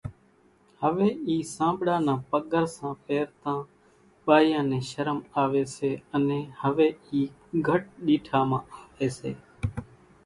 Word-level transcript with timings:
هويَ 0.81 1.07
اِي 1.27 1.35
سانٻڙا 1.55 1.97
نان 2.05 2.19
پڳرسان 2.29 2.91
پيرتان 3.05 3.59
ٻايان 4.25 4.63
نين 4.71 4.83
شرم 4.91 5.19
آويَ 5.43 5.63
سي 5.75 5.89
انين 6.15 6.43
هويَ 6.61 6.87
اِي 7.07 7.19
گھٽ 7.67 7.83
ڏيٺا 8.05 8.39
مان 8.49 8.61
آويَ 8.79 9.07
سي۔ 9.17 9.31